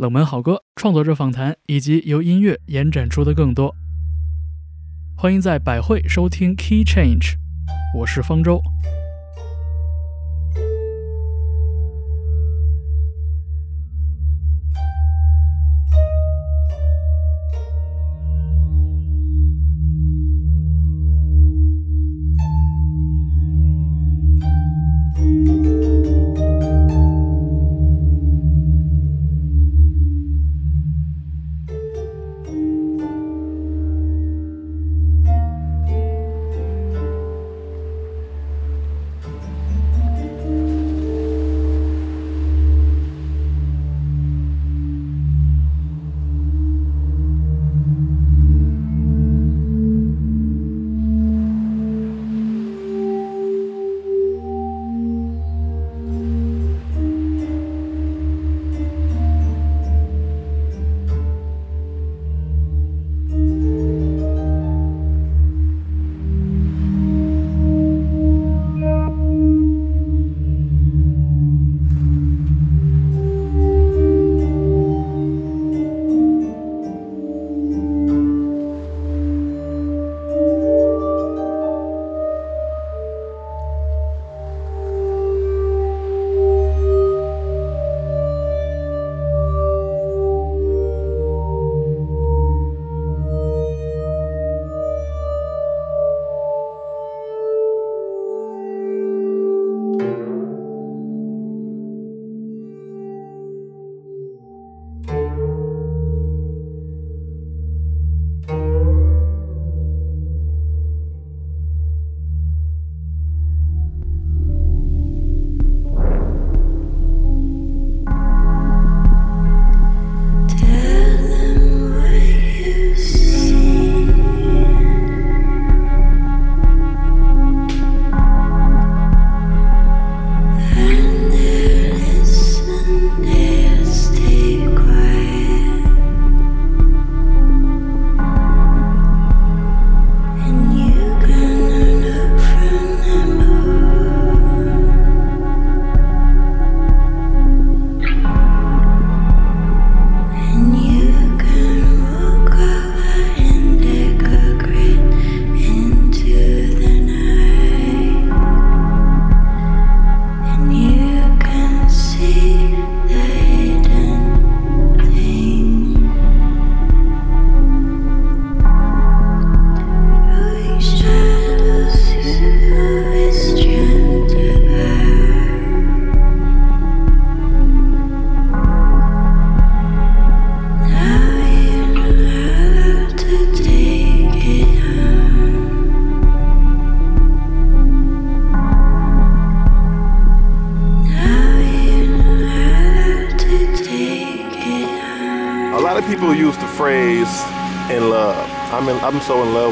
[0.00, 3.76] 冷门好歌、创作者访谈以及由音乐延展出的更多。
[5.14, 7.34] 欢迎在百汇收听 Key Change，
[7.94, 8.62] 我是方舟。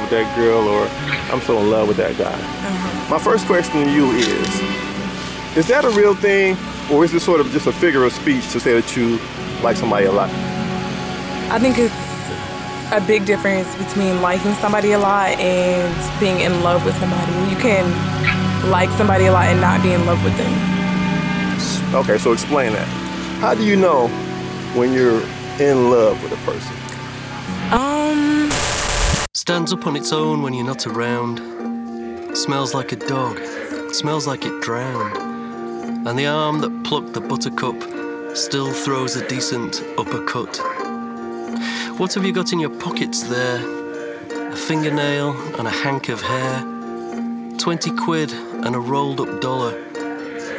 [0.09, 0.89] With that girl or
[1.33, 2.33] I'm so in love with that guy.
[2.33, 3.11] Uh-huh.
[3.11, 6.57] My first question to you is, is that a real thing
[6.91, 9.19] or is it sort of just a figure of speech to say that you
[9.63, 10.31] like somebody a lot?
[11.51, 11.95] I think it's
[12.93, 17.33] a big difference between liking somebody a lot and being in love with somebody.
[17.51, 17.85] You can
[18.71, 21.95] like somebody a lot and not be in love with them.
[21.95, 22.89] Okay, so explain that.
[23.41, 24.09] How do you know
[24.75, 25.23] when you're
[25.61, 26.75] in love with a person?
[27.73, 27.98] Um,
[29.49, 31.39] Stands up on its own when you're not around.
[32.37, 33.41] Smells like a dog.
[33.95, 35.17] Smells like it drowned.
[36.07, 40.55] And the arm that plucked the buttercup still throws a decent uppercut.
[41.97, 43.63] What have you got in your pockets there?
[44.53, 46.61] A fingernail and a hank of hair.
[47.57, 49.79] Twenty quid and a rolled up dollar.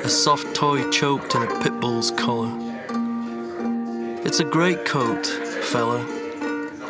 [0.04, 2.52] A soft toy choked in a pit bull's collar.
[4.26, 6.19] It's a great coat, fella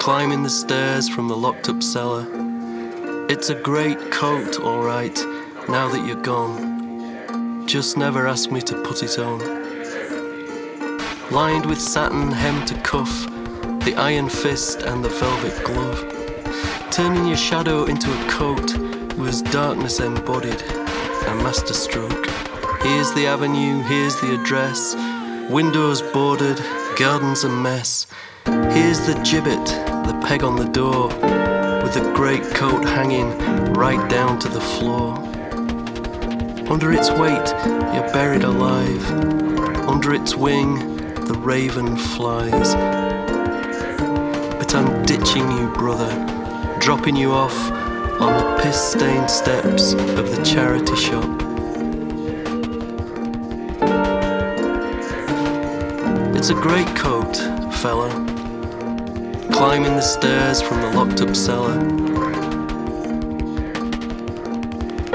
[0.10, 2.26] climbing the stairs from the locked up cellar.
[3.30, 5.16] It's a great coat, alright,
[5.70, 7.68] now that you're gone.
[7.68, 9.38] Just never ask me to put it on.
[11.30, 13.28] Lined with satin hem to cuff,
[13.86, 16.00] the iron fist and the velvet glove.
[16.90, 18.76] Turning your shadow into a coat
[19.16, 22.26] was darkness embodied, a masterstroke.
[22.82, 24.96] Here's the avenue, here's the address,
[25.52, 26.60] windows boarded,
[26.98, 28.08] gardens a mess.
[28.46, 31.08] Here's the gibbet, the peg on the door,
[31.84, 33.30] with the greatcoat hanging
[33.74, 35.14] right down to the floor.
[36.68, 37.48] Under its weight,
[37.94, 39.06] you're buried alive.
[39.88, 42.74] Under its wing, the raven flies.
[44.58, 46.12] But I'm ditching you, brother,
[46.80, 47.72] dropping you off
[48.20, 51.30] on the piss stained steps of the charity shop.
[56.36, 57.36] It's a great coat,
[57.76, 58.39] fella
[59.60, 61.78] climbing the stairs from the locked up cellar.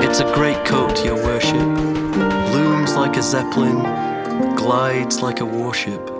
[0.04, 1.54] It's a great coat, your worship.
[2.52, 3.78] Looms like a zeppelin,
[4.54, 6.13] glides like a warship.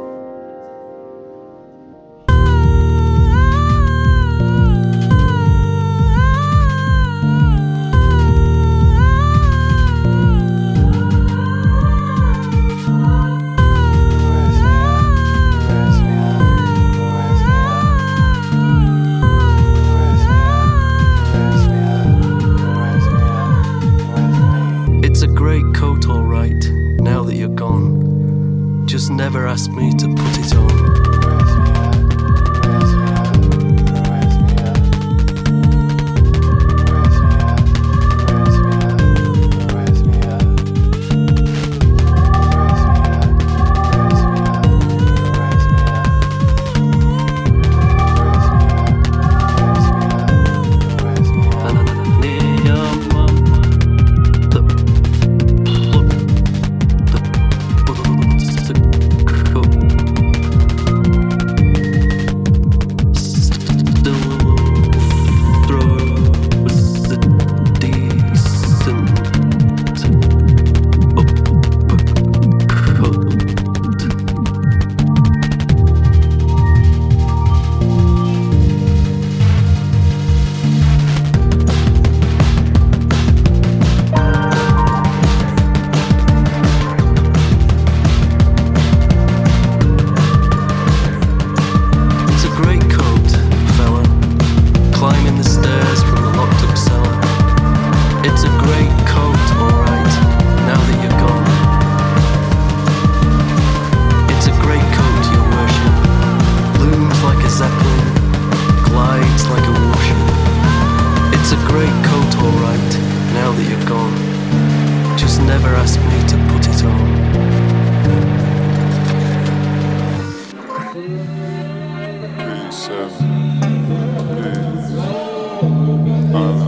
[126.34, 126.63] Peace.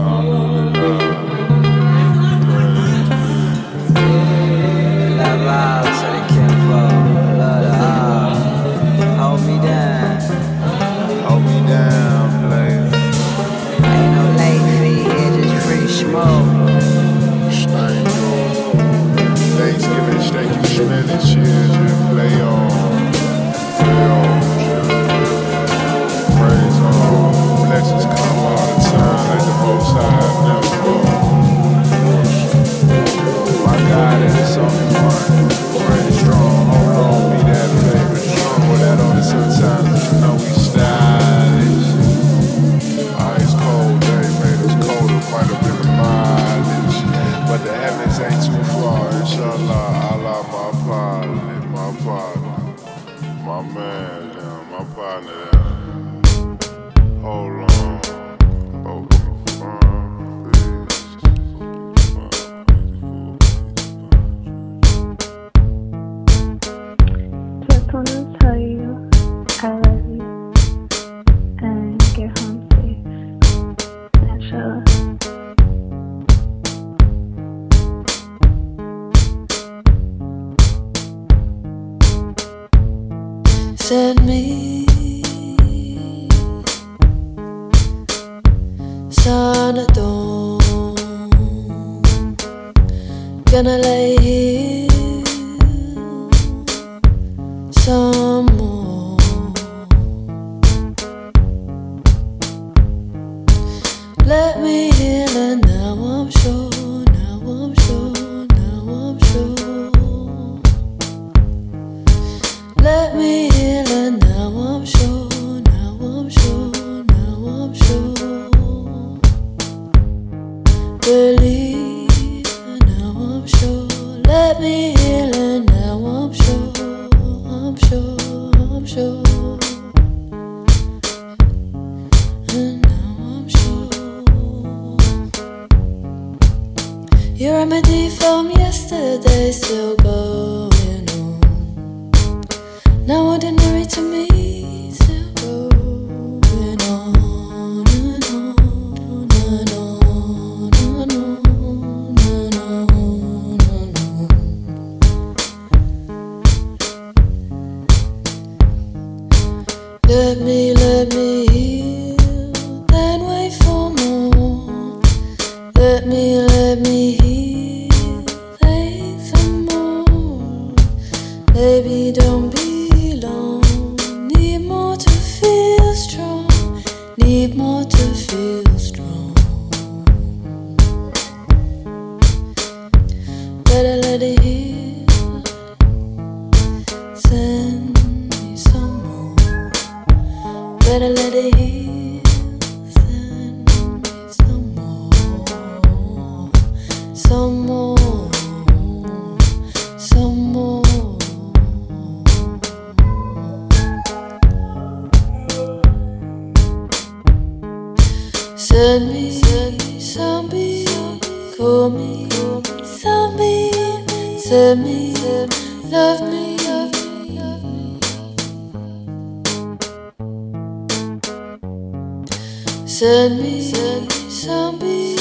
[222.98, 225.16] Send me, send me, send me,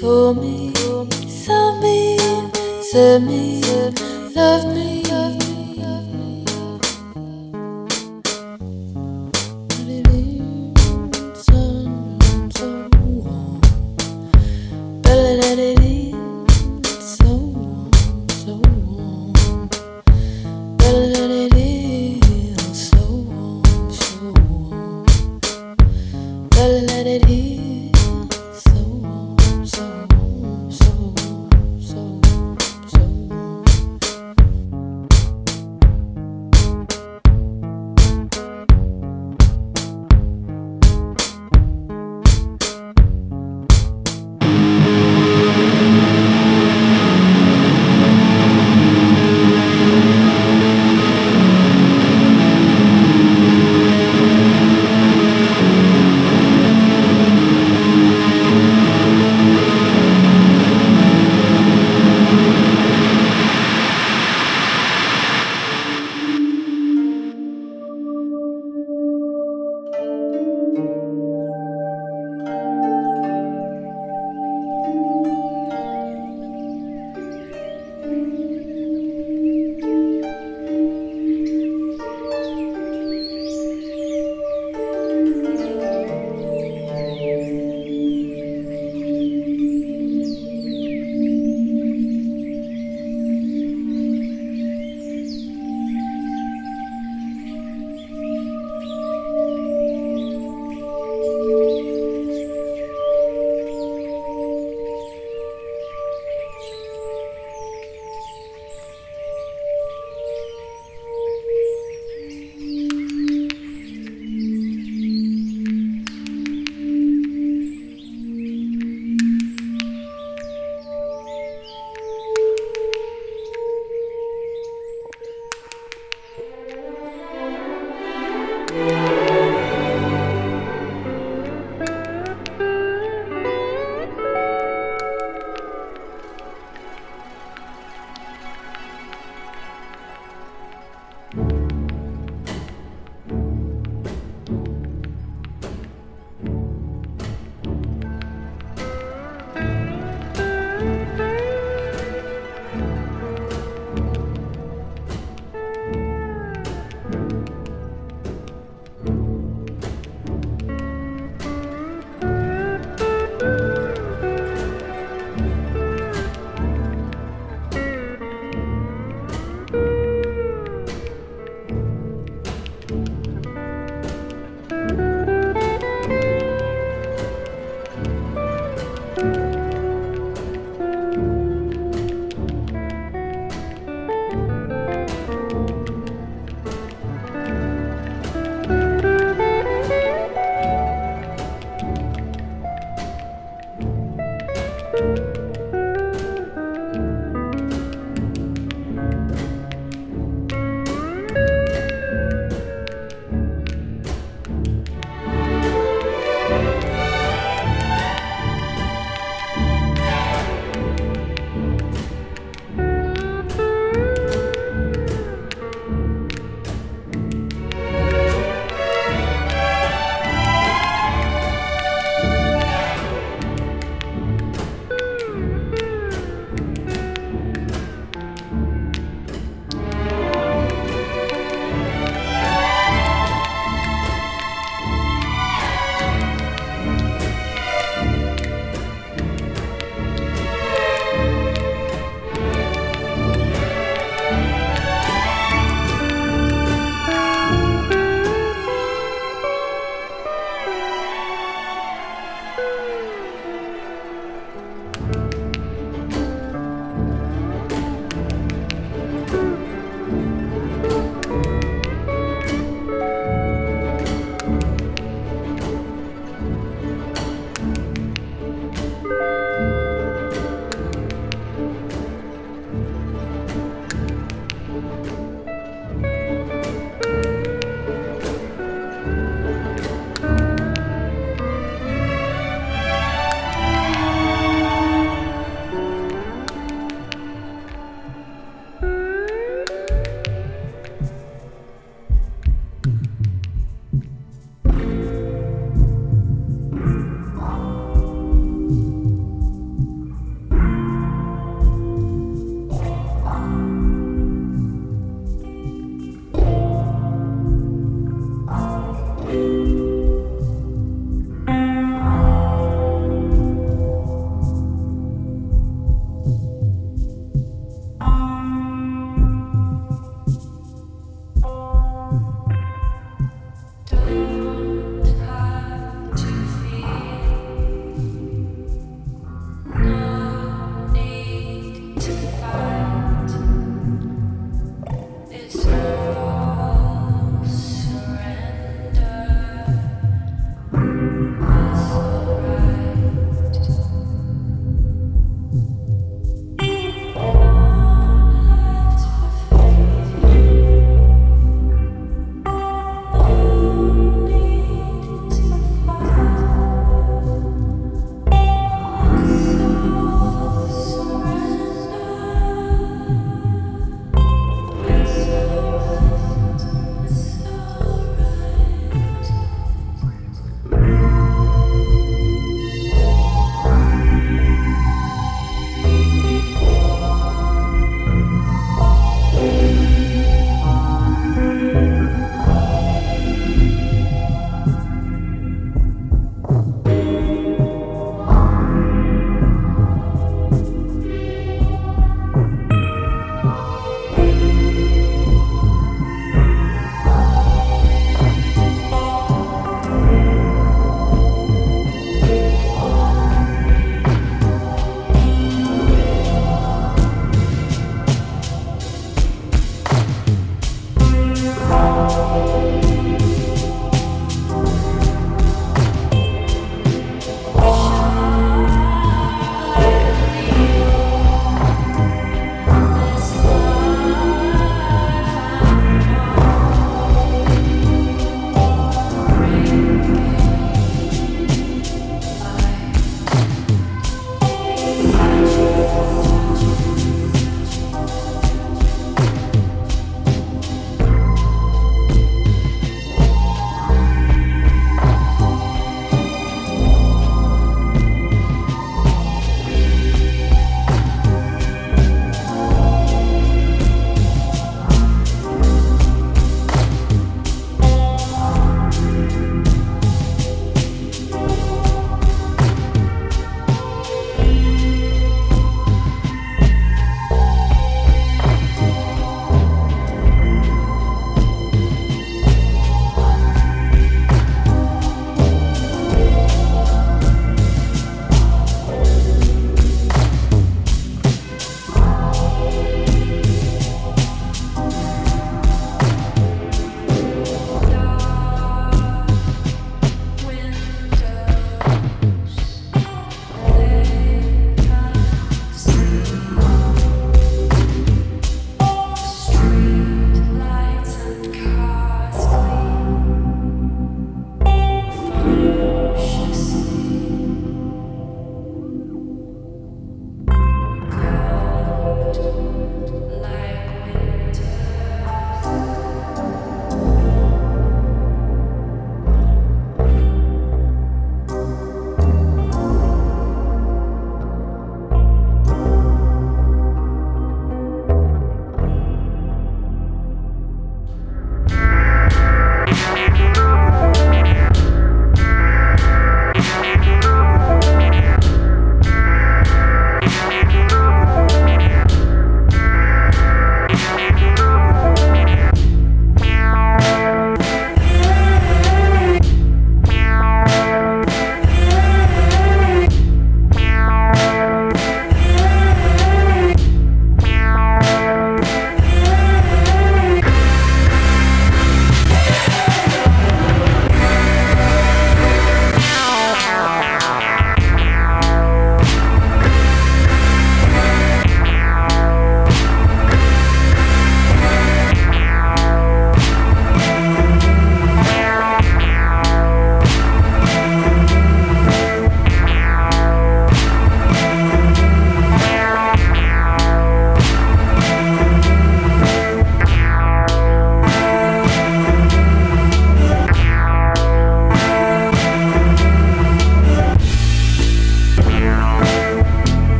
[0.00, 0.72] call me,
[1.26, 2.16] send me,
[2.82, 3.60] send me,
[4.36, 5.49] love me, love me.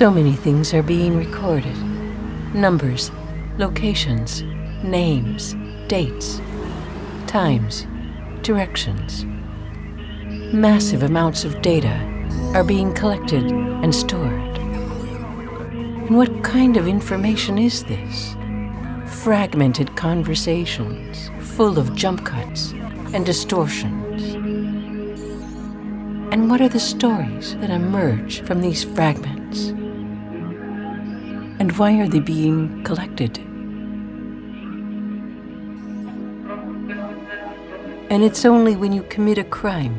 [0.00, 1.76] So many things are being recorded
[2.54, 3.10] numbers,
[3.58, 4.40] locations,
[4.82, 5.54] names,
[5.88, 6.40] dates,
[7.26, 7.86] times,
[8.40, 9.26] directions.
[10.54, 11.92] Massive amounts of data
[12.54, 14.56] are being collected and stored.
[15.92, 18.34] And what kind of information is this?
[19.22, 22.72] Fragmented conversations full of jump cuts
[23.12, 24.32] and distortions.
[26.32, 29.74] And what are the stories that emerge from these fragments?
[31.80, 33.38] Why are they being collected?
[38.10, 39.96] And it's only when you commit a crime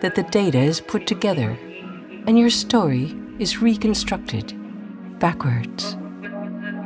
[0.00, 1.58] that the data is put together
[2.28, 4.54] and your story is reconstructed
[5.18, 5.96] backwards.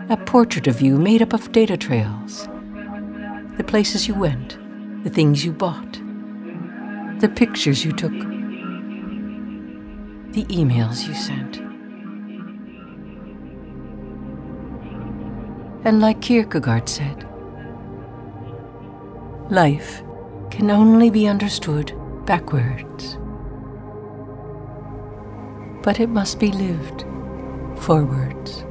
[0.09, 2.49] A portrait of you made up of data trails.
[3.59, 4.57] The places you went,
[5.05, 6.01] the things you bought,
[7.21, 8.19] the pictures you took,
[10.33, 11.70] the emails you sent.
[15.83, 17.27] And like Kierkegaard said,
[19.51, 20.03] life
[20.51, 21.93] can only be understood
[22.27, 23.16] backwards.
[25.83, 27.05] But it must be lived
[27.77, 28.64] forwards.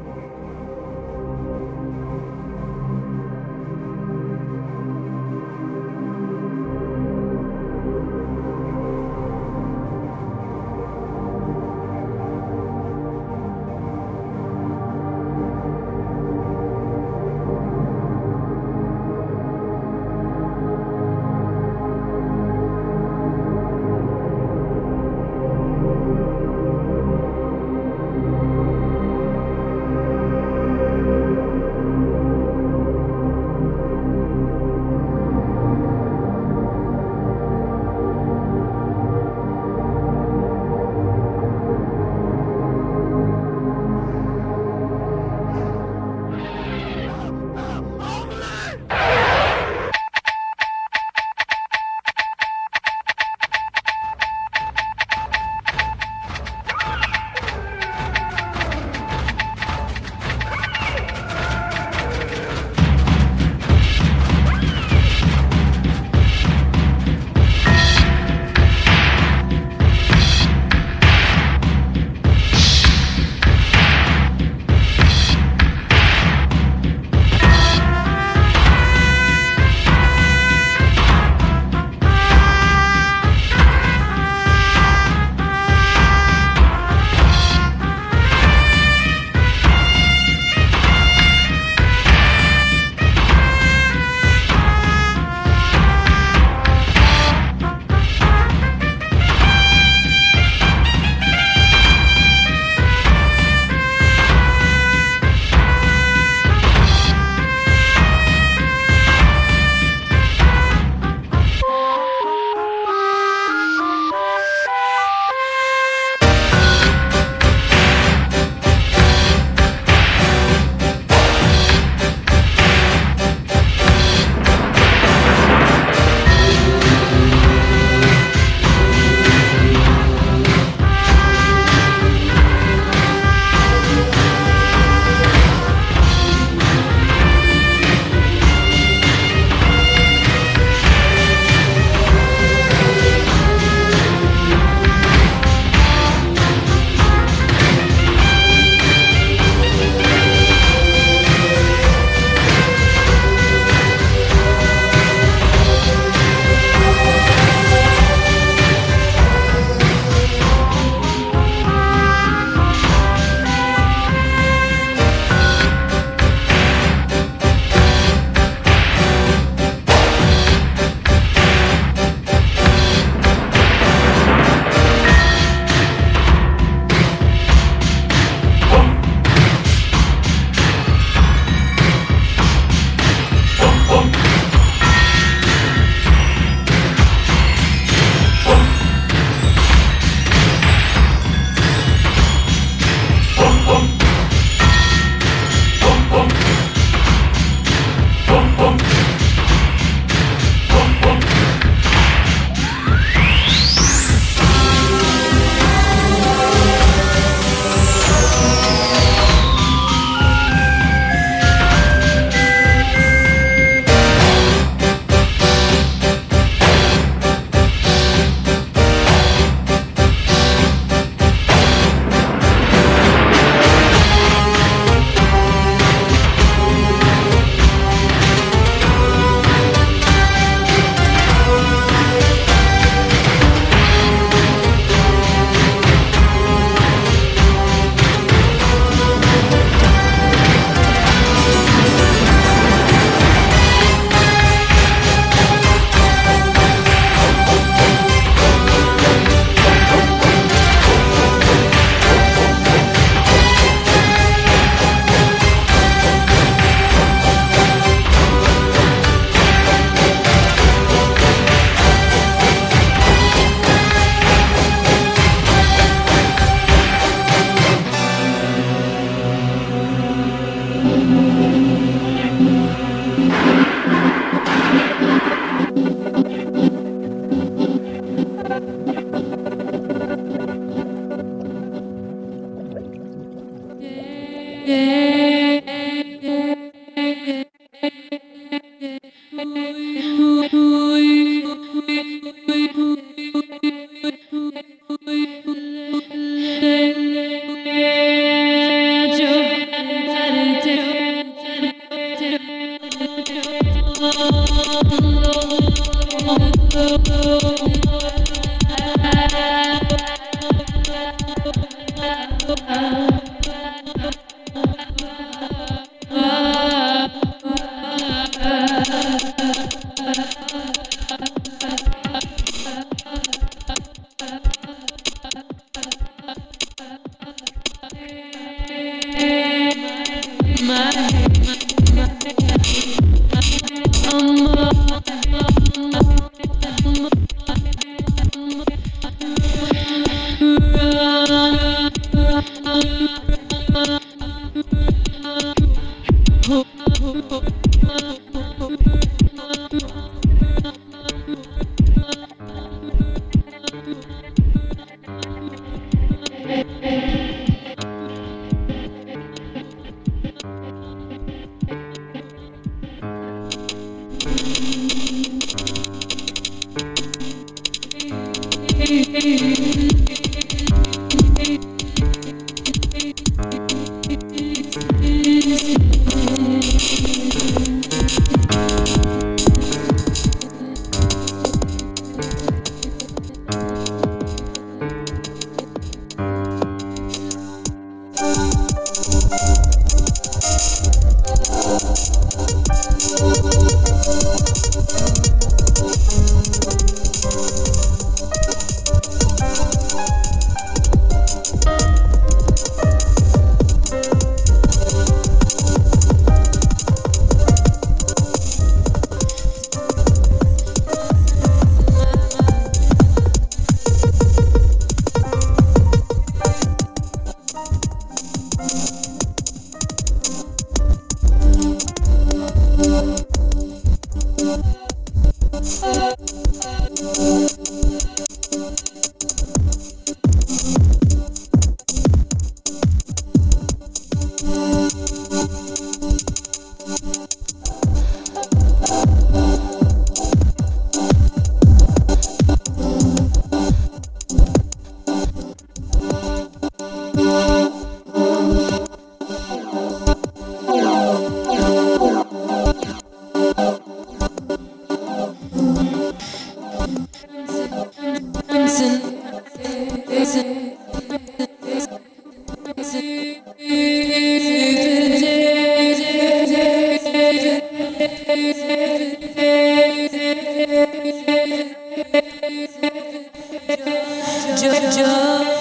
[474.92, 475.59] Joe.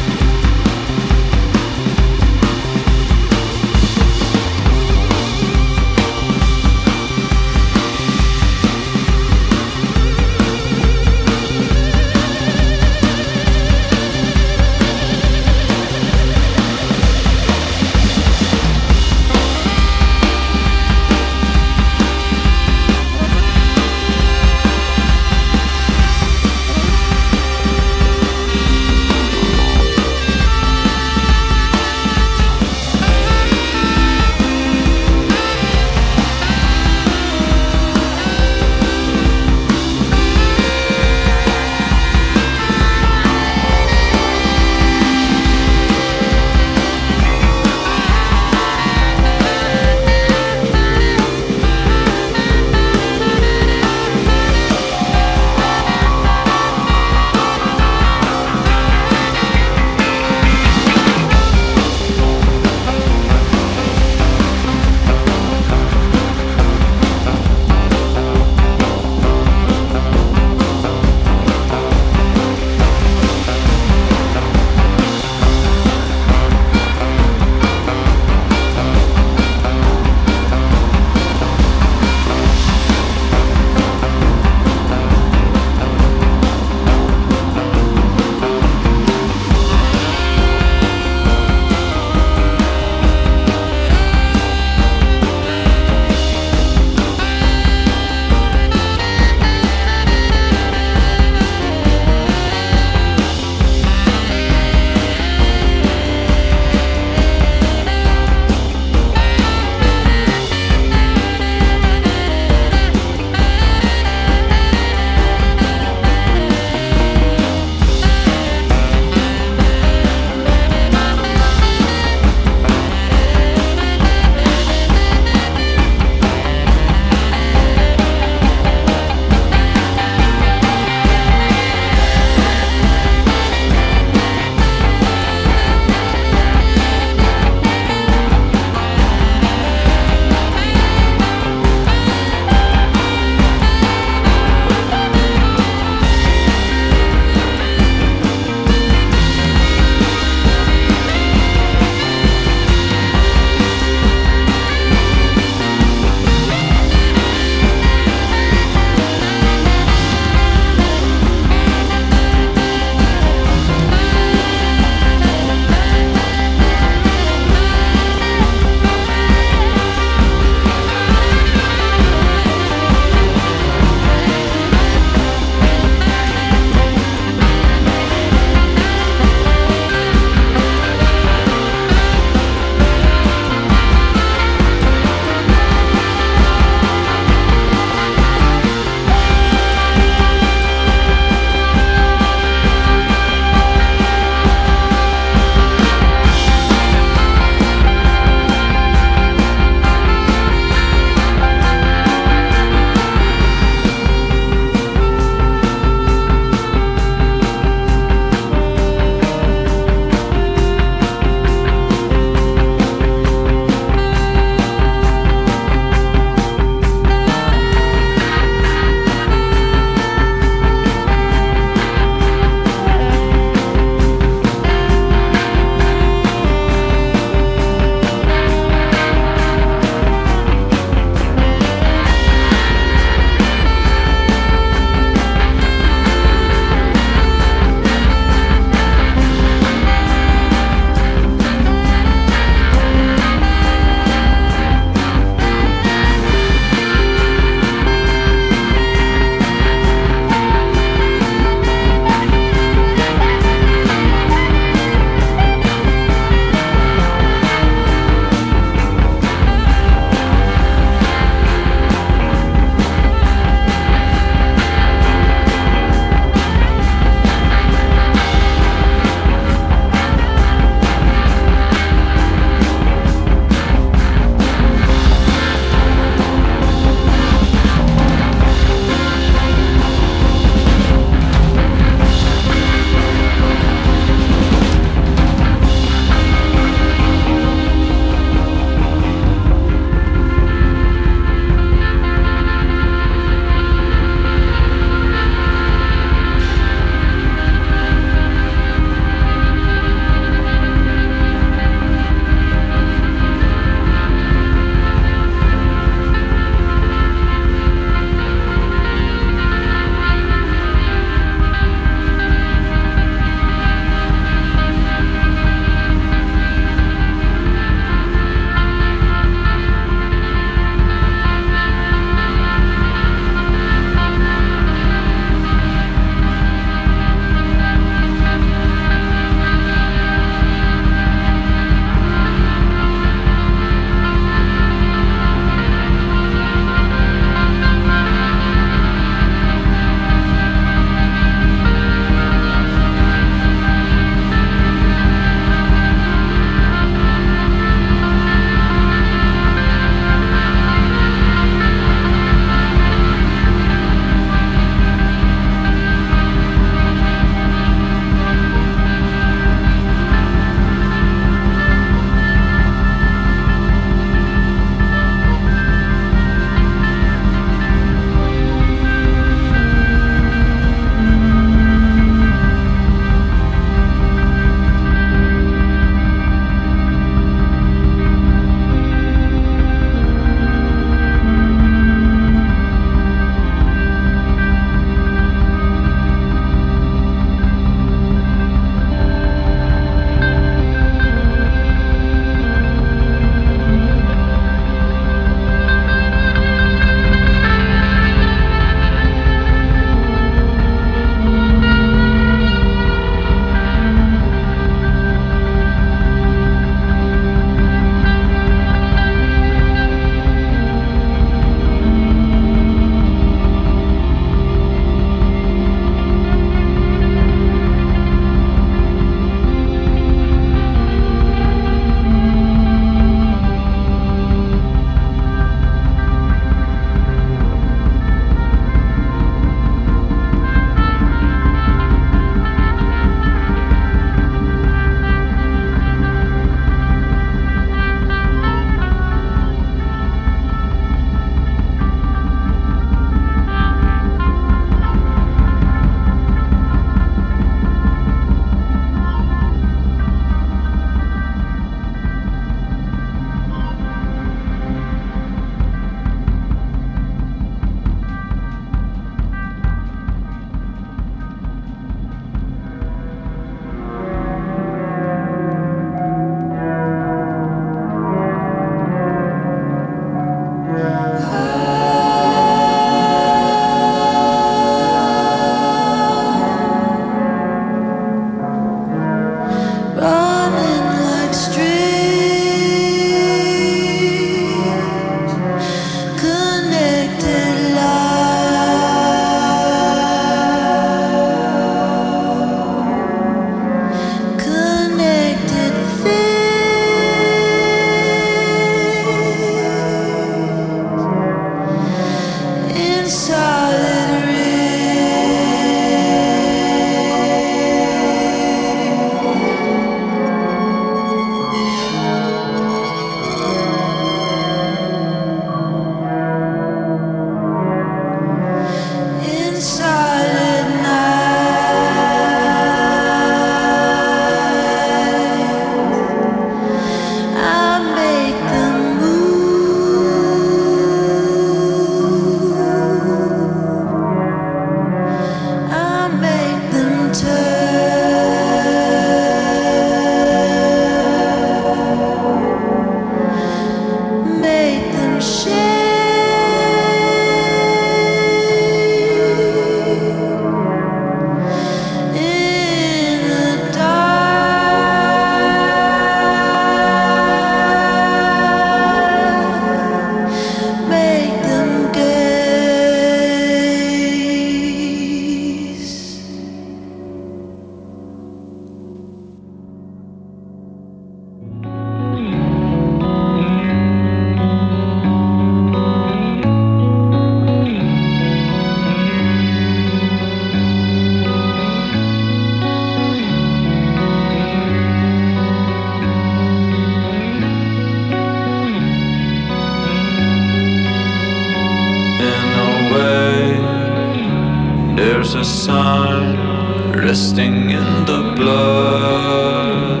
[595.22, 600.00] There's a sun resting in the blood.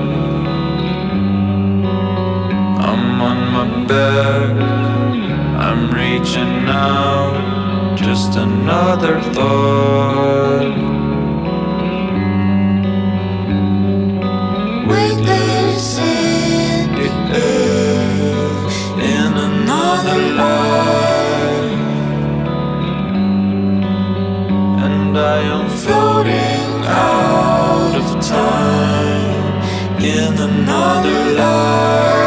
[2.88, 4.50] I'm on my back,
[5.64, 7.94] I'm reaching out.
[7.96, 10.74] Just another thought.
[14.88, 16.11] Wait, there's
[25.14, 32.21] and I am floating out of time in another life.